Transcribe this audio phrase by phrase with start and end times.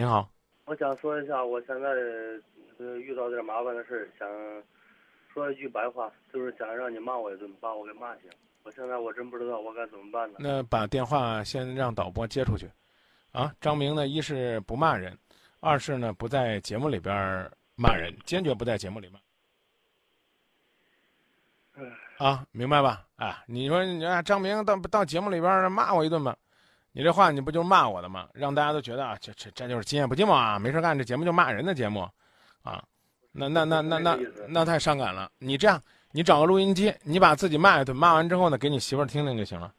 [0.00, 0.26] 您好，
[0.64, 1.90] 我想说一下，我现在
[2.78, 4.26] 呃遇到点麻烦的事儿，想
[5.30, 8.30] 说一句白话，就是想让你骂我一顿，把我给骂醒。
[8.62, 10.38] 我现在我真不知道我该怎么办呢。
[10.38, 12.66] 那把电话先让导播接出去，
[13.32, 15.14] 啊，张明呢，一是不骂人，
[15.60, 19.10] 二是呢不在节目里边儿骂人，坚决不在节目里
[21.76, 21.86] 骂。
[22.16, 23.06] 啊，明白吧？
[23.16, 26.34] 啊，你说你啊，张明到到节目里边儿骂我一顿吧，
[26.92, 28.26] 你这话你不就是骂我的吗？
[28.32, 32.08] 让大家都觉得啊，这这这就是今夜不寂寞啊，没事干，这节目就骂人的节目，
[32.62, 32.82] 啊，
[33.32, 35.30] 那那那那那那太伤感了。
[35.38, 35.80] 你这样，
[36.10, 39.72] 你找个录音机，你把自己骂一顿，骂完之后呢，给你媳妇儿听听就行了。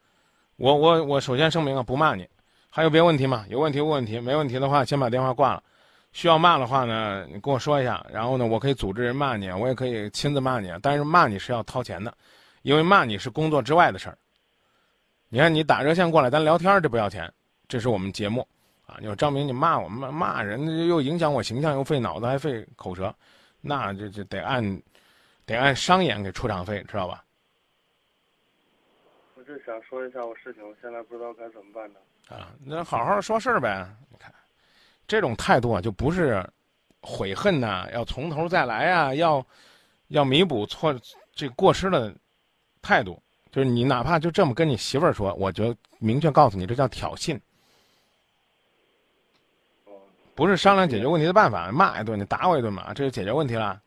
[0.55, 2.27] 我我我首先声明啊，不骂你。
[2.69, 3.45] 还有别问题吗？
[3.49, 5.61] 有问题问问题，没问题的话先把电话挂了。
[6.13, 12.13] 需要骂的话呢，你跟我说一下，然后呢，我可以组织人骂你，我也可以亲自骂你，但是骂你是要掏钱的，
[12.61, 14.17] 因为骂你是工作之外的事儿。
[15.33, 17.31] 你看，你打热线过来，咱聊天儿这不要钱，
[17.69, 18.45] 这是我们节目
[18.85, 18.97] 啊。
[18.99, 23.15] 你说张明，你骂我骂骂人，又影响我形象，又费脑子，还费口舌，
[23.61, 24.61] 那这这得按
[25.45, 27.23] 得按商演给出场费，知道吧？
[29.35, 31.99] 我就想说一下我事情，我现在不知道该怎么办呢。
[32.27, 33.87] 啊，那好好说事儿呗。
[34.09, 34.29] 你看，
[35.07, 36.45] 这种态度啊，就不是
[37.01, 39.45] 悔恨呐、要从头再来啊，要
[40.09, 40.93] 要弥补错
[41.33, 42.13] 这过失的
[42.81, 43.17] 态度。
[43.51, 47.37] 就是你哪怕就这么跟你媳妇儿说，我就明确告诉你，这叫挑衅，
[49.85, 49.91] 哦，
[50.33, 51.69] 不是商量解决问题的办法。
[51.69, 53.77] 骂一顿，你打我一顿嘛，这就解决问题了，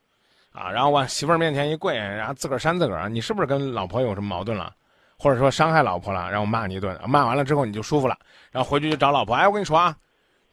[0.53, 4.75] 啊，然后往媳妇儿面前一跪，然后自个儿扇自个儿，你是不是跟老婆有什么矛盾了，
[5.19, 8.19] 或者说伤害老婆了，然后骂你一顿，骂完了之后你就舒服了，
[8.53, 9.97] 然后回去就找老婆，哎，我跟你说啊，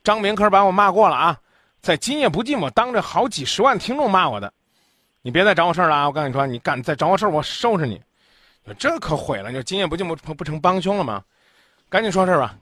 [0.05, 1.37] 张明可是把我骂过了啊，
[1.81, 4.53] 在今夜不寂寞当着好几十万听众骂我的，
[5.21, 6.07] 你别再找我事儿了啊！
[6.07, 8.01] 我跟你说，你敢再找我事儿，我收拾你。
[8.77, 9.49] 这可毁了！
[9.49, 11.23] 你说今夜不寂寞不不成帮凶了吗？
[11.89, 12.55] 赶紧说事儿吧。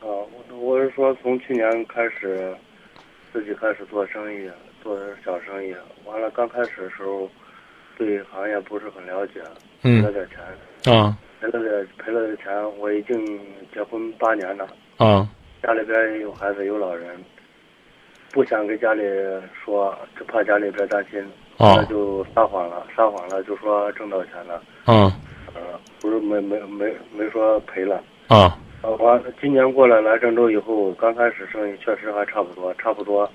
[0.00, 2.56] 啊，我我是说从去年开始，
[3.32, 4.50] 自己开始做生意，
[4.82, 5.74] 做点小生意。
[6.04, 7.30] 完了，刚开始的时候，
[7.96, 9.42] 对行业不是很了解，
[9.82, 12.78] 赔了点钱，啊赔了点赔了点钱。
[12.78, 13.16] 我已经
[13.72, 14.66] 结婚八年了，
[14.96, 15.28] 啊
[15.62, 17.22] 家里边有孩子有老人，
[18.32, 19.02] 不想跟家里
[19.64, 21.24] 说，就怕家里边担心，
[21.58, 25.10] 那啊就撒谎了，撒谎了就说挣到钱了，啊
[25.54, 25.60] 呃，
[26.00, 28.02] 不是没没没没说赔了。
[28.28, 33.28] 啊呃，完今年过来来郑州以后，刚开始生意确实还差不多，差不多，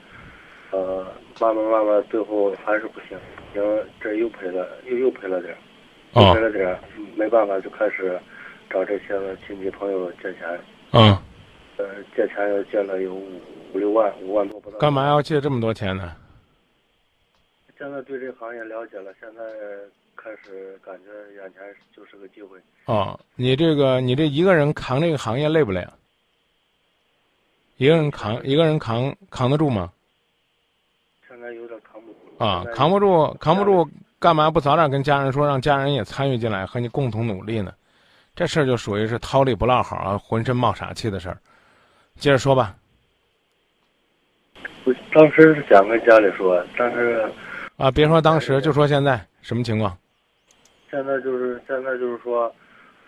[0.70, 1.08] 呃，
[1.40, 3.18] 慢慢慢慢，最后还是不行，
[3.54, 5.54] 行，这又赔了，又又赔了点
[6.14, 6.80] 儿，赔了点儿，
[7.16, 8.20] 没办法，就开始
[8.70, 10.60] 找这些亲戚朋友借钱，
[10.92, 11.18] 嗯！
[11.78, 13.42] 呃，借钱又借了有五
[13.74, 14.78] 五六万，五万多不到。
[14.78, 16.14] 干嘛要借这么多钱呢？
[17.82, 19.42] 现在对这行业了解了，现在
[20.16, 22.60] 开始感觉眼前就是个机会。
[22.86, 25.94] 哦，你这个你这一个人扛这个行业累不累啊？
[27.78, 29.92] 一个人扛一个人扛扛得住吗？
[31.28, 33.90] 现在有点扛不住啊，扛不住，扛不住，
[34.20, 37.74] 干嘛不早点跟家人说，让家人也参与进来，和你共同努力呢？
[38.36, 41.38] 这事儿就属于是掏力不落好啊，浑身冒傻气的事儿。
[42.20, 42.76] 接着说吧，
[44.84, 47.28] 我当时是想跟家里说，但是
[47.82, 49.98] 啊，别说当时，就说现在什么情况？
[50.92, 52.54] 现在就是现在就是说，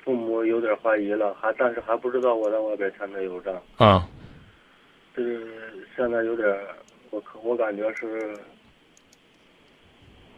[0.03, 4.09] 父母有点怀疑了，还但是还不知道我在外边欠的有账，啊
[5.15, 5.47] 就是
[5.95, 6.49] 现在有点，
[7.11, 8.35] 我可我感觉是，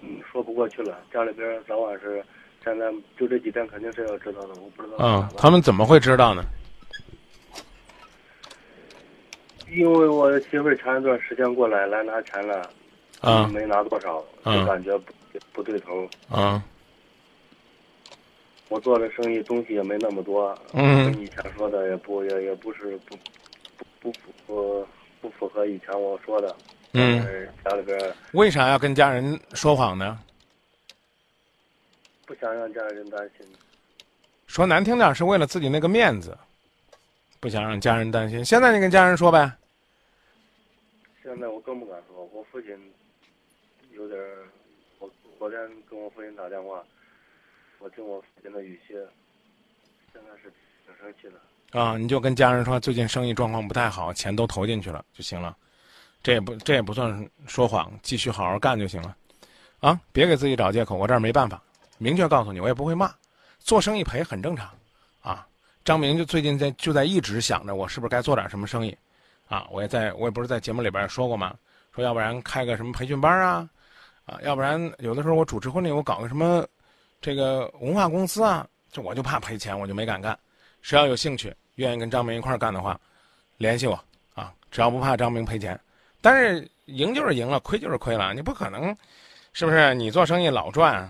[0.02, 1.00] 嗯，说不过去了。
[1.14, 2.22] 家里边早晚是，
[2.62, 4.98] 现在就这几天肯定是要知道的，我不知道。
[4.98, 6.44] 啊，他们怎么会知道呢？
[9.72, 12.70] 因为我媳妇儿前一段时间过来来拿钱了，
[13.22, 15.14] 啊没拿多少，嗯就感觉不
[15.54, 16.08] 不对头。
[16.30, 16.64] 啊
[18.68, 23.16] 我做的生意东西也没那么多，嗯跟以前说的也不也也不是不
[23.78, 24.88] 不不符合
[25.22, 26.56] 不符合以前我说的。
[26.94, 30.18] 嗯，呃家里边为啥要跟家人说谎呢？
[32.26, 33.48] 不想让家人担心。
[34.48, 36.36] 说难听点是为了自己那个面子，
[37.40, 38.44] 不想让家人担心。
[38.44, 39.52] 现在你跟家人说呗。
[41.22, 42.70] 现在我更不敢说，我父亲
[43.96, 44.20] 有点，
[45.00, 45.10] 我
[45.40, 45.58] 昨天
[45.90, 46.84] 跟我父亲打电话，
[47.80, 48.94] 我听我父亲的语气，
[50.12, 50.54] 现在是
[50.86, 51.80] 挺生气的。
[51.80, 55.56] 啊，你就跟家人说最近生意状况不太好，钱都投进去了就行了，
[56.22, 59.16] 这也不这也不算说谎，继续好好干就行了，
[59.80, 61.62] 啊，别给自己找借口，我这儿没办法，
[61.98, 63.14] 明确告诉你，我也不会骂，
[63.60, 64.70] 做生意赔很正常，
[65.22, 65.48] 啊，
[65.86, 68.96] 张明就最近在就在一直想着我是不是该做点什么生意，
[69.48, 71.56] 啊，我也在我也不是在节目里边说过吗？
[71.94, 73.70] 说要不然开个什么培训班啊，
[74.26, 76.66] 啊，要不然有的时候我主持婚礼我搞个什么
[77.22, 80.38] 这个文化公司啊，这我就怕赔钱，我就没敢干。
[80.82, 83.00] 谁要有兴趣，愿意跟张明一块干的话，
[83.58, 83.94] 联系我，
[84.34, 85.80] 啊，只要不怕张明赔钱。
[86.22, 88.96] 但是赢就是赢了，亏就是亏了，你不可能，
[89.54, 89.94] 是不是？
[89.94, 91.10] 你做生意老赚，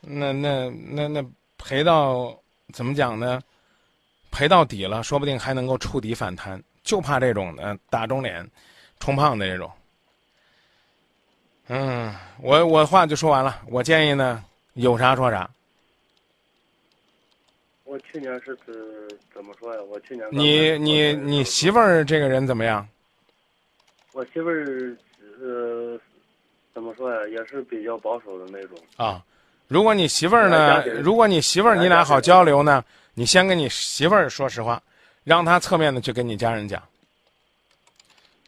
[0.00, 1.24] 那那那那
[1.56, 2.36] 赔到
[2.72, 3.40] 怎么讲呢？
[4.30, 8.48] 赔到底了，说不定还能够触底反弹，就怕这种的打肿脸
[9.00, 9.70] 充胖的这种。
[11.68, 13.60] 嗯，我我话就说完了。
[13.66, 14.42] 我建议呢，
[14.74, 15.48] 有啥说啥。
[17.84, 18.74] 我去年是怎
[19.34, 19.80] 怎么说呀？
[19.88, 22.86] 我去年你你你媳妇儿这个人怎么样？
[24.12, 24.96] 我媳妇儿
[25.40, 25.98] 呃，
[26.74, 27.28] 怎么说呀？
[27.28, 28.78] 也是比较保守的那种。
[28.96, 29.22] 啊，
[29.66, 30.82] 如果你媳妇儿呢？
[31.02, 32.84] 如果你媳妇儿你俩好交流呢？
[33.14, 34.82] 你先跟你媳妇儿说实话，
[35.24, 36.82] 让她侧面的去跟你家人讲。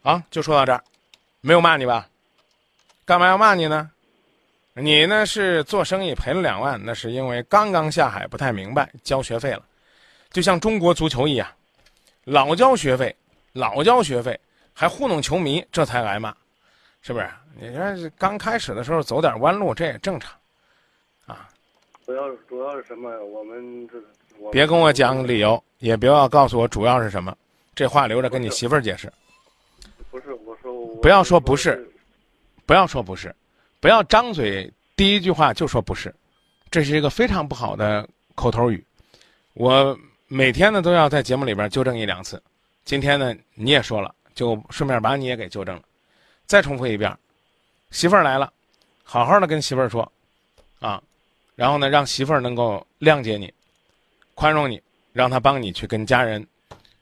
[0.01, 0.83] 啊，就说到这儿，
[1.41, 2.07] 没有骂你吧？
[3.05, 3.89] 干嘛要骂你呢？
[4.73, 9.63] 你呢是做生意赔了两万，那是因为刚刚下海不太明白交学费了，
[10.31, 11.47] 就像中国足球一样，
[12.23, 13.13] 老交学费，
[13.51, 14.39] 老交学费
[14.73, 16.33] 还糊弄球迷，这才挨骂，
[17.01, 17.29] 是不是？
[17.59, 20.33] 你说刚开始的时候走点弯路，这也正常，
[21.25, 21.49] 啊。
[22.05, 23.09] 主要主要是什么？
[23.25, 23.95] 我们这。
[24.51, 27.35] 别跟我讲理由，也不要告诉我主要是什么，
[27.75, 29.11] 这话留着跟你媳妇儿解释。
[30.09, 31.90] 不是我说我，不要说不是，
[32.71, 33.35] 不要说不是，
[33.81, 36.15] 不要张嘴第一句话就说不是，
[36.69, 38.81] 这是一个非常不好的口头语。
[39.55, 42.41] 我每天呢都要在节目里边纠正一两次，
[42.85, 45.81] 今天呢你也说了，就顺便把你也给纠正了。
[46.45, 47.13] 再重复一遍，
[47.89, 48.49] 媳妇儿来了，
[49.03, 50.09] 好好的跟媳妇儿说，
[50.79, 51.03] 啊，
[51.57, 53.53] 然后呢让媳妇儿能够谅解你。
[54.33, 54.81] 宽容你，
[55.11, 56.47] 让他帮你去跟家人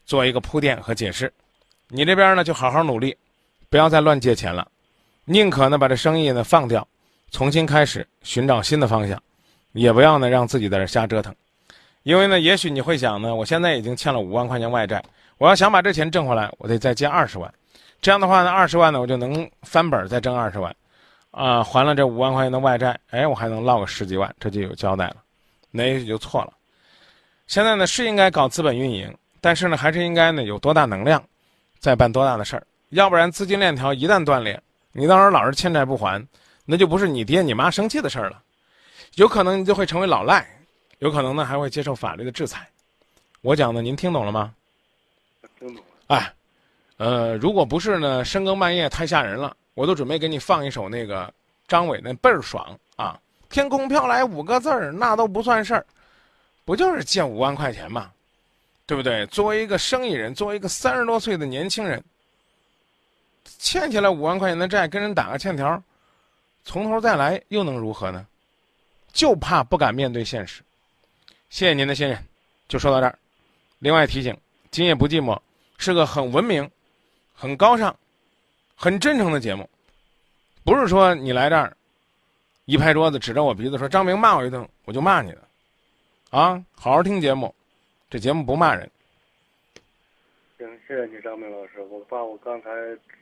[0.04, 1.32] 做一个铺垫和解释。
[1.90, 3.16] 你这边呢就好好努力，
[3.70, 4.68] 不要再乱借钱了，
[5.32, 6.88] 宁可呢把这生意呢放掉，
[7.30, 9.22] 重新开始寻找新的方向，
[9.74, 11.32] 也不要呢让自己在这瞎折腾。
[12.02, 15.04] 因为呢，也许你会想呢，我现在已经欠了五万块钱外债，
[15.38, 17.54] 我要想把这钱挣回来，我得再借二十万。
[18.02, 20.76] 这样的话呢，二十万呢我就能翻本再挣二十万，
[21.30, 25.18] 啊，还了这五万块钱的外债，哎，我还能落个十几万，这就有交代了。
[25.70, 26.54] 那也许就错了。
[27.46, 31.24] 现在呢是应该搞资本运营，但是呢还是应该呢有多大能量，
[31.78, 34.60] 再办多大的事儿，要不然资金链条一旦断裂，
[34.92, 36.26] 你到时候老是欠债不还，
[36.66, 38.42] 那就不是你爹你妈生气的事儿了，
[39.16, 40.48] 有可能你就会成为老赖，
[41.00, 42.68] 有可能呢还会接受法律的制裁。
[43.42, 44.54] 我讲的您听懂了吗？
[45.60, 45.84] 听懂了。
[46.08, 46.34] 哎，
[46.98, 51.32] 呃，如果不是呢深更半夜太吓人了，我都准备给你放一首那个
[51.68, 53.20] 张伟那倍儿爽啊，
[53.50, 55.86] 天空飘来五个字儿，那都不算事儿。
[56.66, 58.12] 不就是借五万块钱嘛，
[58.86, 59.26] 对不对？
[59.28, 62.04] 作为一个生意人，作为一个三十多岁的年轻人，
[63.58, 65.82] 欠起来五万块钱的债，跟人打个欠条，
[66.64, 68.26] 从头再来又能如何呢？
[69.12, 70.62] 就怕不敢面对现实。
[71.50, 72.24] 谢谢您的信任，
[72.68, 73.18] 就说到这儿。
[73.80, 74.38] 另外提醒，
[74.70, 75.38] 今夜不寂寞
[75.78, 76.70] 是个很文明、
[77.34, 77.96] 很高尚、
[78.76, 79.68] 很真诚的节目，
[80.64, 81.76] 不是说你来这儿
[82.66, 85.48] 一拍桌子指着我鼻子说张明骂我一顿，我就骂你了。
[86.30, 87.54] 啊，好好听节目，
[88.12, 88.88] 这节目不骂人。
[90.60, 91.82] 行，谢谢你，张明老师。
[91.90, 92.70] 我把我刚才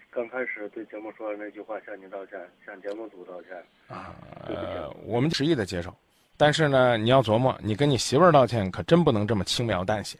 [0.10, 3.52] 刚开始对节目说的那句话向你道歉，向节目组道歉。
[3.88, 4.16] 啊，
[4.48, 5.94] 呃，我们执意的接受，
[6.36, 10.18] 但是呢，你要琢磨，你跟你媳妇儿道歉，可真不能这么轻描淡写。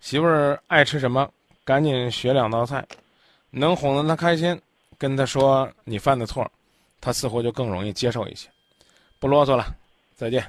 [0.00, 1.30] 媳妇儿爱吃什么，
[1.64, 2.86] 赶紧学两道菜，
[3.50, 4.60] 能哄得她开心，
[4.98, 6.50] 跟她说你犯的错，
[7.00, 8.48] 她似乎就更容易接受一些。
[9.18, 9.64] 不啰嗦了，
[10.14, 10.44] 再见。